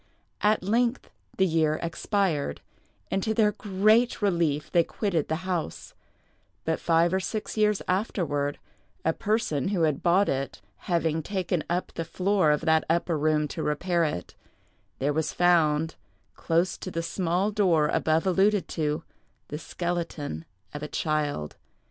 At 0.41 0.63
length 0.63 1.11
the 1.37 1.45
year 1.45 1.79
expired; 1.83 2.61
and 3.11 3.21
to 3.21 3.35
their 3.35 3.51
great 3.51 4.19
relief 4.19 4.71
they 4.71 4.83
quitted 4.83 5.27
the 5.27 5.45
house; 5.45 5.93
but 6.65 6.79
five 6.79 7.13
or 7.13 7.19
six 7.19 7.55
years 7.55 7.83
afterward, 7.87 8.57
a 9.05 9.13
person 9.13 9.67
who 9.67 9.83
had 9.83 10.01
bought 10.01 10.27
it 10.27 10.59
having 10.89 11.21
taken 11.21 11.63
up 11.69 11.93
the 11.93 12.03
floor 12.03 12.49
of 12.49 12.61
that 12.61 12.83
upper 12.89 13.15
room 13.15 13.47
to 13.49 13.61
repair 13.61 14.03
it, 14.03 14.33
there 14.97 15.13
was 15.13 15.33
found, 15.33 15.93
close 16.35 16.79
to 16.79 16.89
the 16.89 17.03
small 17.03 17.51
door 17.51 17.87
above 17.87 18.25
alluded 18.25 18.67
to, 18.69 19.03
the 19.49 19.59
skeleton 19.59 20.45
of 20.73 20.81
a 20.81 20.87
child. 20.87 21.57